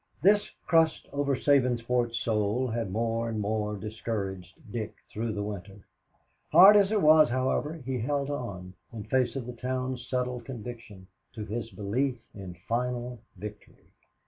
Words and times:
This 0.23 0.49
crust 0.65 1.05
over 1.13 1.35
Sabinsport's 1.35 2.19
soul 2.21 2.67
had 2.69 2.89
more 2.91 3.29
and 3.29 3.39
more 3.39 3.77
discouraged 3.77 4.57
Dick 4.71 4.95
through 5.11 5.31
the 5.33 5.43
winter. 5.43 5.85
Hard 6.51 6.75
as 6.75 6.91
it 6.91 7.03
was, 7.03 7.29
however, 7.29 7.75
he 7.75 7.99
held 7.99 8.31
on, 8.31 8.73
in 8.91 9.03
face 9.03 9.35
of 9.35 9.45
the 9.45 9.53
town's 9.53 10.07
settled 10.09 10.43
conviction, 10.45 11.05
to 11.33 11.45
his 11.45 11.69
belief 11.69 12.17
in 12.33 12.55
final 12.67 13.21
victory. 13.37 13.91